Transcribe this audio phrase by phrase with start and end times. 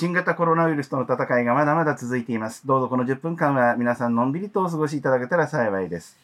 [0.00, 2.66] 新型コロナウイルスとの戦いがまだまだ続いています。
[2.66, 6.16] どうぞこの10分間は皆さんのんびりとお過ごしいただけたら幸いです。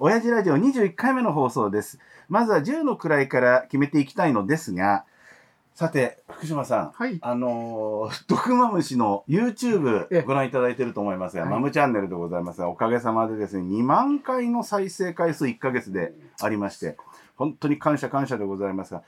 [0.00, 2.00] 親父ラジオ21回目の放送です。
[2.28, 5.04] まずは10の位から決めていきたいのですが、
[5.72, 7.20] さて、福島さん、はい。
[7.22, 16.96] あのー、 毒マムシの YouTube ええご覧いただいていると思いますが、はいマムチャンネルでございますが、おかげさまでですね、2万回の再生回数1ヶ月でありまして、
[17.36, 19.04] 本当に感謝感謝でございますが、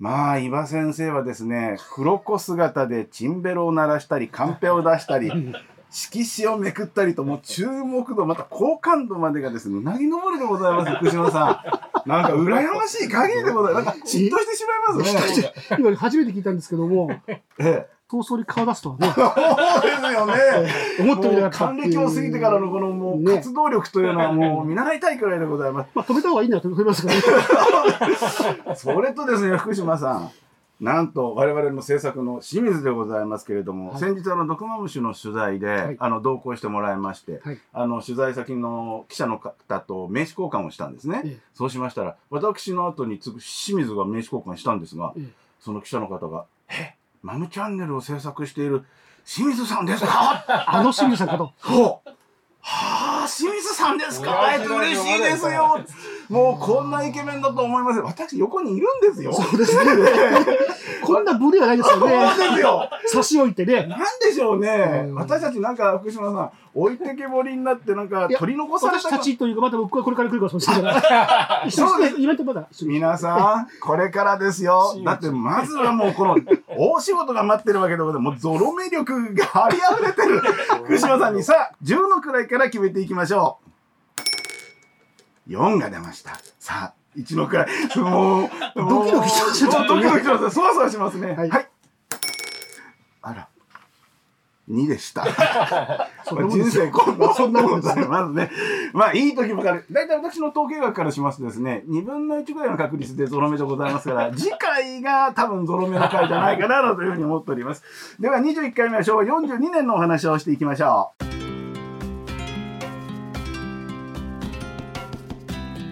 [0.00, 5.30] まあ、伊庭先生はですね、黒子姿でチンベロを鳴らしたり、カンペを出したり、
[5.90, 11.62] 色紙をめくったりと、もう注目度、また好感度までがですね、うなぎ登りでございます、福島さ
[12.06, 12.08] ん。
[12.08, 13.86] なんか羨ましい限りでございます。
[13.86, 15.52] なんか嫉妬してしまいますね。
[15.78, 20.34] 今初めて聞いたんですけども、ええ早々に顔出すとはね、 そうですよね。
[20.98, 25.90] 思ってもいう暦を過ぎてからのこのもうね活動力というのはもう見習いたいくらいでございます。
[25.94, 27.12] まあ止めた方がいいなと思いますね。
[28.74, 30.30] それとですね、福島さん。
[30.80, 41.22] なんと我々の制作の清水でございますけれども、はい先日あの毒マムシの取材で、いあの同行してもらいまして、はいあの取材先の記者の方と名刺交換をしたんですね。
[41.24, 45.28] ええそうしましたら私の後に次ぐ清水が名刺交換したんですが、ええ
[45.60, 46.94] その記者の方が「え？
[47.22, 48.84] マムチャンネルを制作している
[49.26, 50.44] 清水さんですか?
[50.66, 51.52] 」あの清水さんかと。
[51.62, 52.10] そう。
[52.62, 54.40] はあ、清水さんですか？
[54.42, 55.80] 親えっ嬉しいですよ。
[56.30, 58.04] もうこんなイケメンだと思いますよ。
[58.04, 59.32] 私横にいるんですよ。
[59.32, 59.84] そうですね。
[61.02, 62.18] こんなブレはないですよそうね。
[62.20, 62.88] ですよ。
[63.06, 63.86] 差し置いてね。
[63.86, 65.10] なんでしょうねう。
[65.10, 71.64] ん私たちなんか福島さん、置いてけぼりになってなんか取り残され私たかたちというか、また僕はこれから来るかもしれない から。
[71.66, 72.68] 一緒にして、イベントまだ。
[72.82, 74.94] 皆さん、これからですよ。
[75.04, 76.36] だってまずはもうこの
[76.78, 78.46] 大仕事が待ってるわけでございます。
[78.46, 80.40] もうゾロ目力が張り溢れてる
[80.84, 83.69] 福島さんにさあ、10の位から決めていきましょう。
[85.50, 86.40] 4が出ました。
[86.60, 87.66] さあ、1の位。
[87.98, 90.54] もう、ドキドキしますもうドキドキします。
[90.54, 91.32] そわそわしますね。
[91.32, 91.38] は。
[91.38, 91.52] はいい
[93.22, 93.48] あら。
[94.70, 95.26] 2でした。
[96.30, 98.50] 人生こんなそんなもんでますね。
[98.92, 99.80] まあ、いい時ばかり。
[99.90, 107.82] 大体私の統計学からしますとですね、2分の1ぐらいの確率でゾロ目でございますから、 次回が多分ゾロ目の回じゃないかなというふうに思っております。
[108.20, 111.39] では、21回目は昭和42年のお話をしていきましょう。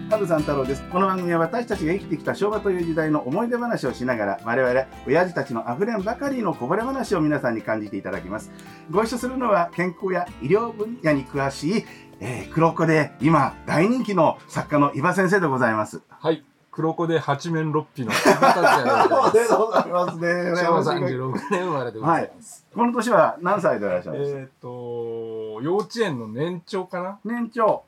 [0.09, 0.83] 羽生さん太郎です。
[0.89, 8.51] この番組は私たちが生きてきた昭和という時代の思い出話をしながら、我々、親父たちの溢れんばかりのこぼれ話を皆さんに感じていただきます。
[8.89, 11.85] ご一緒するのは健康や医療分野に詳しい、
[12.21, 16.01] えー、黒子で今大人気の作家の伊庭先生でございます。
[16.09, 16.43] はい。
[16.71, 19.53] 黒子で八面六臂の田 達也でございます。
[19.53, 22.65] ございますね昭和36年生まれでございます。
[22.73, 24.33] この年は何歳でいらっしゃいます？
[24.33, 27.19] か、えっ、と、幼稚園の年長かな？
[27.23, 27.83] 年長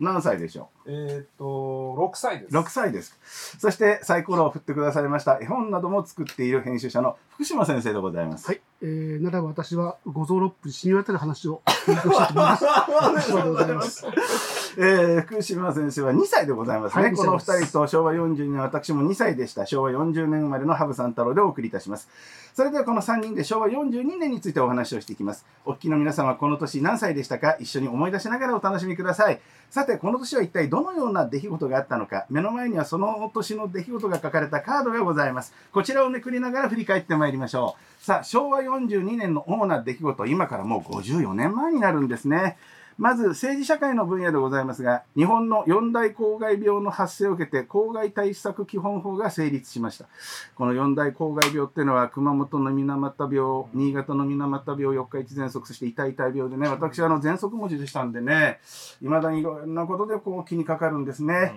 [0.00, 2.56] 何歳でしょえっ、と、6歳でうす。
[2.56, 3.18] 6歳です。
[3.58, 8.46] そしてサイコロを振ってくださいました絵本なども作っている編集者の福島先生でございます。
[8.46, 8.60] はい。
[8.82, 12.66] えー、ならば私は五臓六腑に染み渡る話を勉強したいと思います。
[12.66, 14.61] 福島でございます。
[14.78, 17.04] えー、福島先生は2歳でございますね。
[17.04, 19.66] はいこの2 2歳です人と昭和42年、私も2歳でした。
[19.66, 22.08] 昭和40年生まれの羽生さん太郎でお送りいたします。
[22.54, 25.44] それではこの3人で昭和42年についてお話をしていきます。
[25.64, 27.56] お聞きの皆様、この年何歳でしたか？
[27.60, 29.40] 一緒に思い出しながらお楽しみください。
[29.70, 35.54] さて、この年は一体どのような出来事があったのか、目の前にはその年の出来事が書かれたカードがございます。
[35.72, 38.04] こちらをめくりながら振り返ってまいりましょう。
[38.04, 42.56] さあ、昭和42年の主な出来事、今からもう54年前になるんですね。
[43.02, 50.06] まず政治社会の分野でございますが、日本の四大公害病の発生を受けて、公害対策基本法が成立しました。
[50.54, 58.60] この四大公害病っていうのは、熊本の水俣病、新潟の水俣病、四日市喘息、そして痛い痛い病でね、私はあの喘息文字でしたんでね、
[59.02, 61.56] いまだにいろんなことでこう気にかかるんですね。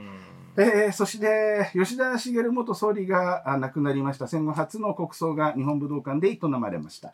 [0.57, 4.27] えーそして、吉田茂元総理があ亡くなりました。
[4.27, 7.13] 戦後初の国葬が日本武道館で営まれました。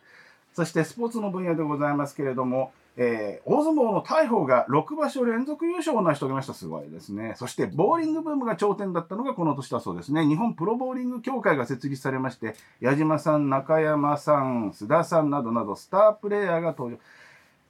[0.54, 6.54] そして、スポーツの分野でございますけれども、えー大相撲の大鵬が6場所連続優勝を成し遂げました。
[6.54, 7.34] すごいですね。
[7.36, 10.26] そして、ボーリングブームが頂点だったのがこの年だそうですね。
[10.26, 16.98] 日本プロボーリング協会が設立されまして、矢島さん、中山さん、須田さんなどなど、スタープレイヤーが登場。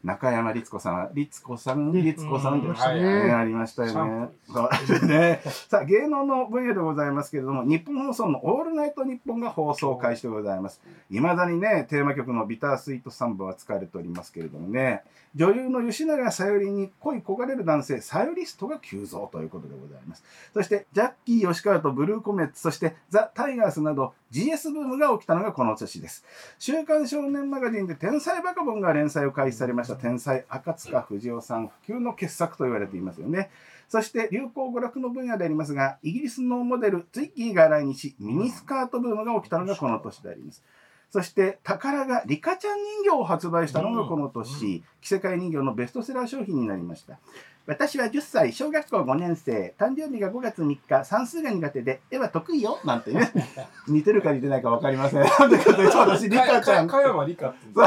[0.04, 3.32] 中山律子さん、律子さん、ね律子さんでうんしたね。
[3.32, 4.28] ありましたよね。
[5.06, 5.40] ね。
[5.68, 10.80] さあ、芸能の分野でございますけれども、日本放送のオールナイトニッポンが放送開始でございます。
[11.08, 15.02] いまだにね、テーマ曲のビタースイートサンバは使われておりますけれどもね、
[15.34, 20.24] 女優の吉永小百合に恋焦がれる男性、サヨリストが急増ということでございます。
[20.52, 26.24] そして、ジャッキー吉川とブルーコメッツ、そしてザ・タイガースなど GS ブームが起きたのがこの年です。
[26.58, 33.50] 週刊少年マガジンで天才バカボンが連載を開始されました天才赤塚不二夫さん不朽の傑作と言われていますよね。
[33.88, 40.62] そして流行娯楽の分野でありますが、イギリスのモデル、ツイッギーが来日、ミニスカートブームが起きたのがこの年であります。
[41.10, 47.18] そして、宝がリカちゃん人形を発売したのがこの年、着せ替え人形のベストセラー商品になりました。
[47.64, 53.30] 私は10歳、小学校5年生、誕生日が5月3日、算数が苦手で、絵は得意よなんてね、
[53.86, 55.20] 似てるか似てないか分かりません。
[55.20, 57.58] なんでかというと、私、リカちゃん、か加山理香って。
[57.72, 57.86] そ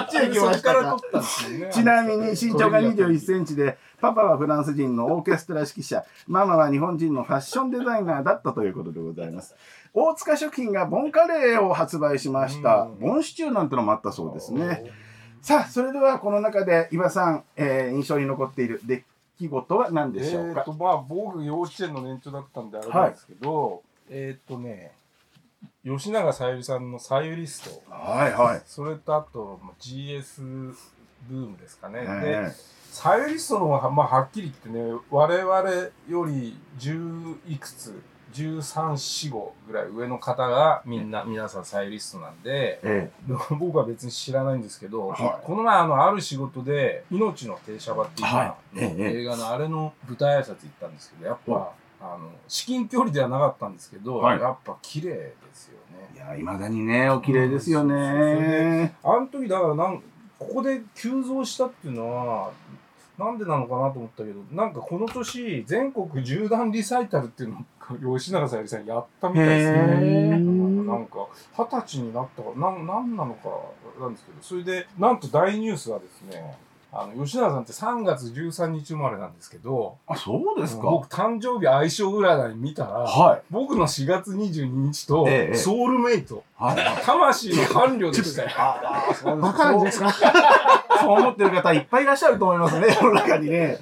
[0.00, 1.70] っちへ行きましたかたね。
[1.70, 9.54] ちなみに身長が21センチで、パパはフランス人のオーケストラ指揮者、ママは日本人のファッションデザイナーだったということでございます。
[9.92, 12.82] 大塚食品がボンカレーを発売しました。
[12.82, 14.84] うんボンシチューなんてのもあったそうですね。
[15.46, 19.04] さあ、それではこの中で岩さん、えー印象に残っている出
[19.38, 24.90] 来事は何えでしょうか、ーとまあ僕幼稚園の年長だったんであれなんですけど、えっ、とね
[25.84, 27.80] 吉永小百合さんの「さゆリスト。
[27.88, 28.62] はいはい」。
[28.66, 30.74] それとあとまあ GS
[31.28, 32.52] ブームですかね、でえ
[32.90, 35.70] さゆリストの方が、まあ、はっきり言ってね我々
[36.08, 38.02] より10いくつ
[38.32, 43.10] 1345ぐらい上の方がみんな皆さんさゆリストなんでえ
[43.58, 45.46] 僕は別に知らないんですけど、はい。
[45.46, 48.52] この前あのある仕事で「命の停車場」っていう、はい。
[48.76, 51.70] ええ映画のあれの舞台挨拶行ったんですけどやっぱ、
[52.00, 54.40] あの至近距離ではなかったんですけど、はい。
[54.40, 55.78] やっぱ綺麗ですよ
[56.14, 56.20] いね。
[56.20, 58.94] や、いまだにね、お綺麗ですようんね。
[59.02, 60.02] あの時だからなん
[60.38, 62.50] ここで急増したっていうのは
[63.18, 70.36] なんでなのかなと思ったけどなんかこの年全国縦断リサイタルっていうのを吉永小百合さんやったみたいですへね。
[70.36, 71.26] ーなんか
[71.56, 73.48] 二十歳になったからなんなんなのか
[74.00, 76.56] なんですけどそれでなんと大ニュースはですね
[76.92, 80.82] あの吉永さんって3月13日生まれなんですけどあ、そうですか。
[80.84, 83.42] 僕誕生日相性占い見たらはい。
[83.50, 86.76] 僕の4月22日とええソウルメイト、はい。
[87.04, 88.48] 魂の伴侶でしたよ。
[88.56, 90.10] ああ、そうですか？
[91.00, 93.78] そう思ってる方いっぱいいらっしゃると思いますね、世の中にね。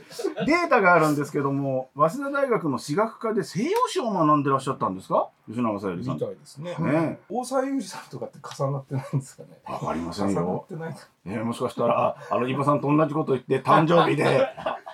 [0.46, 5.28] データがあるんですけども、早稲田大学の私学科で西洋史を学んでらっしゃったんですか？
[5.46, 6.18] 吉永小百合さみん。
[6.18, 6.74] たいですね。
[6.78, 9.48] ね大沢裕二さんとかって重なってないんですかね。
[9.66, 10.68] わかりませ重なんよっ。
[10.68, 11.00] てないか。
[11.26, 14.46] ねもしかしたら、あの、イバさんと同じこと言って、誕生日で、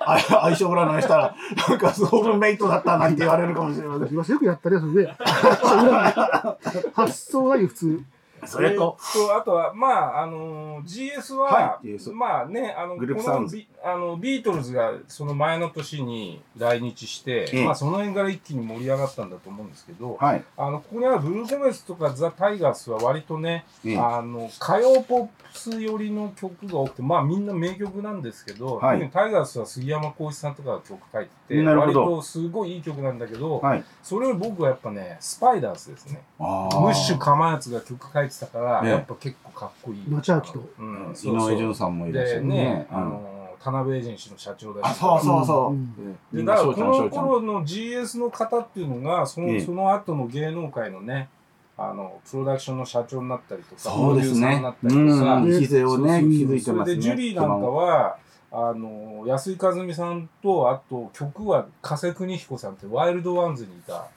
[0.05, 1.35] あ相性占いしたら、
[1.69, 4.09] なんかソウルメイトだったなんて言われるかもしれません。
[4.13, 5.17] 今よくやったね、それね。
[6.95, 8.01] 発想ないよ、普通。
[8.47, 8.97] それと、
[9.37, 17.65] あとは、まあ、あのー GS は、はいまあね、あの、グループサウンズこのビあのビートルズがその前の年に来日して、ええ。
[17.65, 20.45] まあ、その辺から一気に盛り上がったんだと思うんですけど、はい。
[20.57, 23.99] あの、ここにあるブルーゴメスとかザ・タイガースは割とね、ええ。
[23.99, 29.11] あの、歌謡ポップス寄りの曲が多くて、まあみんな名曲なんですけど、はい。
[29.11, 33.85] タイガースは杉山浩一さんとかが曲書いてて、割とすごいいい曲なんだけど、はい。
[34.03, 36.23] それより僕はやっぱね、スパイダースですね。
[36.39, 40.03] あムッシュかまやつが曲書いてたから、ええやっぱ結構かっこいい。
[40.09, 42.89] 町明とうん、井上順さんもいらっしるねね、。
[42.91, 44.91] うんあの、田辺エージェンシーの社長だし。
[44.91, 45.77] あ、そうそうそうう。
[45.77, 45.95] ん
[46.33, 47.11] でだからこの。
[47.11, 51.29] 頃の GS の方っていうのがその,、ええその後の芸能界のね
[51.77, 55.59] あのプロダクションの社長になったりとかそうですねプロデューサーになっ。
[55.59, 55.63] たりとか、うん。
[55.63, 56.95] 礎をね、築いてそますね。
[56.95, 58.17] れでジュリーなんかは
[58.53, 64.09] あの安井和美さんとあと曲は加瀬邦彦さんってワイルドワンズにいた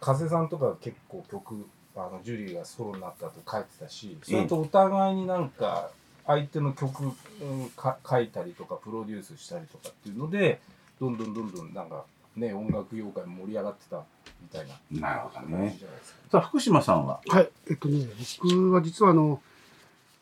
[0.00, 5.90] 加瀬さんとかが結構曲あのジュリーがソロになった後書いてたしそれとお互いになんか
[6.26, 10.60] 相手の曲、うんか書いたりとかプロデュースしたりとかっていうので
[11.00, 12.04] どんどんどんどんなんか
[12.36, 14.04] ね音楽業界も盛り上がってた
[14.40, 15.76] みたいななるほど感じね。
[15.78, 16.18] じゃないですか。
[16.32, 17.20] さあ、福島さんは？
[17.28, 17.48] はい。
[17.70, 18.06] えっとね、
[18.42, 19.40] 僕は実はあの、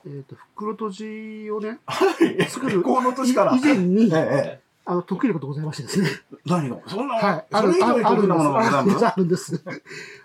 [0.06, 1.78] えっと、袋とじをね、
[2.48, 4.59] 作る この年から以前に、ええ。
[4.86, 6.08] あの、得意なことございましてですね。
[6.46, 6.78] 何が？
[6.86, 7.46] そんな、はい。
[7.50, 9.62] それ以上に得意なものがございますあるんです。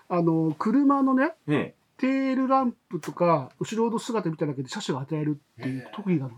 [0.08, 6.30] あの、車のね、えテールランプとか、後ろの姿見ただけで車種が与えるっていう特技が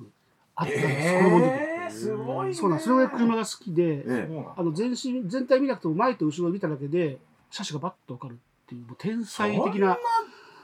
[0.56, 1.24] あったんです。
[1.24, 2.54] 子供の時えー、すごいね。
[2.54, 2.88] そうなんです。
[2.88, 7.18] それぐらい車が好きで、ええあの全身、全体見なくても前と後ろを見ただけで、
[7.50, 8.36] 車種がバッとわかるっ
[8.68, 9.98] ていう、もう天才的な、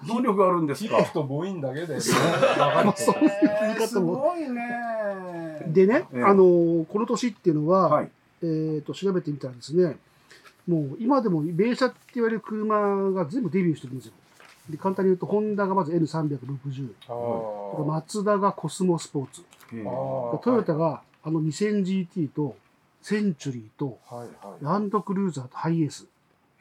[0.06, 0.96] 能力があるんですか？
[0.96, 2.00] ヒップと母音だけで、ね、
[2.56, 3.30] まあそういう
[3.72, 4.16] い方も。
[4.16, 4.60] ごいね。
[5.68, 6.22] でね、ええ。
[6.22, 8.10] あのこの年っていうのは、はい。
[8.42, 9.96] えー、と調べてみたらですね、
[10.68, 14.12] もう今でも米車って言われる車が全部デビューしてるんですよ。
[14.68, 17.84] で簡単に言うと、ホンダがまず N360、あー。
[17.84, 20.38] マツダがコスモスポーツ、ー。
[20.42, 22.56] トヨタがあの 2000GT と
[23.00, 24.64] センチュリーとはいはい。
[24.64, 26.06] ランドクルーザーとハイエース、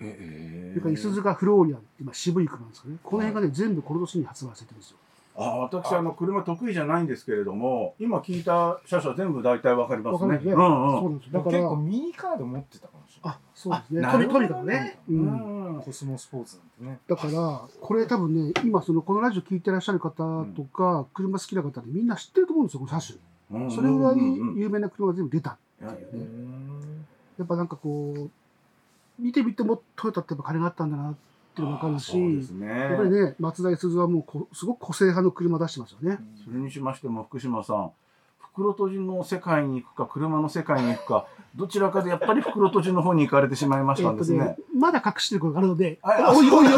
[0.04, 4.98] えそれからイスズがフローリアンって今渋い車なんですけどね、この辺がね、全部この年に発売されてるんですよ。
[5.36, 10.40] あ私あの車得意じゃないんですけれども今聞いた車種は全部大体わかりますね。
[10.44, 11.34] うんうんそうなんですよ。
[11.34, 14.02] だから結構、ミニカード持ってたかもしれないあ、そうですね。
[14.02, 15.00] なトミトるほどミカがね。
[15.10, 15.14] う。
[15.14, 23.14] うんんコスモスポーツなんてねだから、これ多分ね、今そのこのラジオ聞いてらっしゃる方とか、車好きな方でみんな知ってると思うんですよ、この車
[23.50, 23.64] 種。
[23.64, 25.58] うんそれぐらいうんうん有名な車が全部出た。
[25.82, 27.06] うーん
[27.40, 28.30] やっぱなんかこう、
[29.20, 31.16] 見てみてもトヨタってやっぱ金があったんだなっ
[31.54, 36.18] っていうのも分かるし、ねやっぱりね、松田五十はもうこすごく個性派の車出してますよね。
[36.44, 37.92] それにしましても福島さん
[38.40, 46.74] 袋閉じの世界に行くか車の世界に行くかどちらかでやっぱり袋閉じの方に行かれてしまいましたんですねえっとね、まだ隠してることがあるので、あおいおいおい。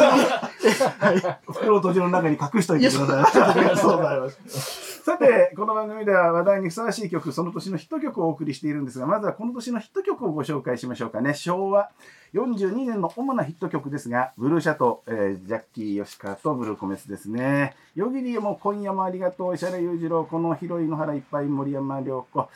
[1.48, 3.44] 袋閉じの中に隠しといてください。
[3.44, 4.92] ありがとうございます。
[5.06, 11.36] さて、この番組では話題にふさわしい曲、その年のヒット曲をお送りしているんですが、まずはこの年のヒット曲をご紹介しましょうかね。
[11.36, 11.92] 昭和
[12.34, 17.76] 42年の主なヒット曲ですが、ブルーシャトー、えージャッキー吉川とブルーコメッツですね。
[17.94, 22.50] 夜霧よ今夜もありがとう、石原裕次郎、この広い野原いっぱい、森山良子。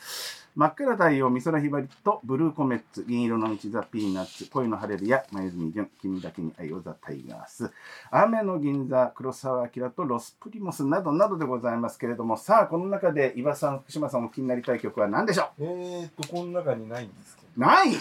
[0.60, 7.70] 真っ赤な太陽、美空ひばりとブルーコメッツ、銀色の道ザ・ピーナッツ、恋のハレルヤ、黛ジュン、君だけに愛をザ・タイガース、
[8.10, 17.92] 雨の銀座、黒澤明とロスプリモスなどなどでございますけれども、さあ、この中で伊庭さん、福島さんお気になりたい曲は何でしょえーっと、この中にないんですけうない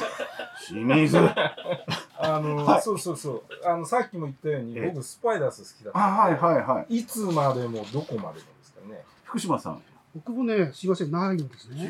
[0.68, 1.30] 清水ど。
[2.20, 3.44] あの、はいそうそうそう。
[3.64, 6.38] あの、さっきも言ったように、え僕、スパイダース好きだったあ、はい。
[6.38, 6.98] はいはい。
[6.98, 9.06] いつまでもどこまでもですかね。
[9.24, 9.82] 福島さん、
[10.16, 11.90] 僕もね、すいません、ないんですね。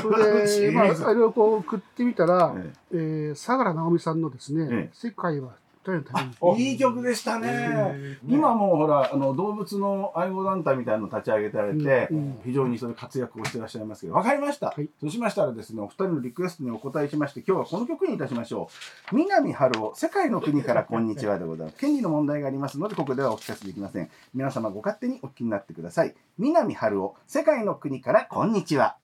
[0.00, 2.96] それで、 まあ、いろいろこう、食ってみたら、ええ。
[3.32, 4.90] ー、相良直美さんのですね、ええ。
[4.92, 6.70] 世界は二人のために。
[6.70, 7.48] いい曲でしたね。
[7.48, 12.40] ね今もうほらあの動物の愛護団体みたいなの立ち上げてられて、うんうん。
[12.44, 14.14] 非常にそういう活躍をしてらっしゃいますけど。
[14.14, 14.88] わかりました、はい。
[15.00, 18.70] そうしましたらですねお二人のリクエストにお答えしまして今日はこの曲にいたしましょ
[19.12, 19.16] う。
[19.16, 21.78] 南春夫世界の国からこんにちはでございます。
[21.80, 24.10] 権利の問題がありますのでここではお聞かせできません。
[24.34, 26.14] 皆様ご勝手にお聞きになってください。
[26.38, 28.96] 南春夫世界の国からこんにちは。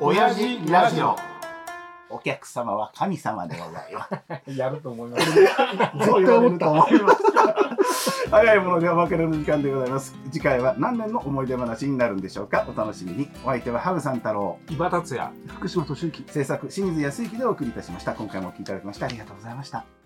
[0.00, 1.37] 親父ラジオ
[2.10, 4.08] お客様は神様でございま
[4.46, 5.30] す やると思います。
[5.34, 6.70] 絶対思った。
[6.70, 8.30] 思いました。
[8.30, 10.14] 早いものでは負けるの時間でございます。
[10.30, 12.66] 次回は何年の思い出話になるんでしょうか？
[12.72, 13.30] お楽しみに。
[13.44, 14.58] お相手はハウさん太郎。
[14.68, 15.30] 伊庭達也。
[15.48, 16.24] 福島敏之。
[16.26, 18.14] 制作清水康之でお送りいたしました。
[18.14, 19.97] 今回もお聞きいただきましてありがとうございました。